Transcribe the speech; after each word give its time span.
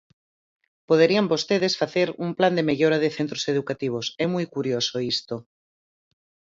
Poderían 0.89 1.29
vostedes 1.33 1.73
facer 1.81 2.07
un 2.25 2.29
plan 2.37 2.53
de 2.57 2.67
mellora 2.69 2.97
de 3.03 3.09
centros 3.17 3.43
educativos, 3.53 4.05
é 4.23 4.25
moi 4.33 4.45
curioso 4.55 4.93
isto. 5.13 5.35